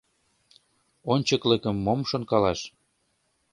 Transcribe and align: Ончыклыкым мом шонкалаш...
Ончыклыкым 1.13 1.77
мом 1.85 1.99
шонкалаш... 2.09 2.59